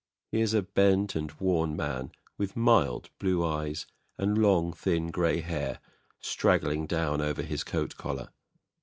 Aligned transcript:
He 0.31 0.41
is 0.41 0.55
a 0.55 0.63
bent 0.63 1.13
and 1.15 1.31
worn 1.33 1.75
man 1.75 2.11
with 2.35 2.55
mild 2.55 3.11
blue 3.19 3.45
eyes 3.45 3.85
and 4.17 4.35
long, 4.35 4.73
thin 4.73 5.11
grey 5.11 5.41
hair 5.41 5.79
straggling 6.19 6.87
down 6.87 7.21
over 7.21 7.43
his 7.43 7.63
coat 7.63 7.97
collar. 7.97 8.29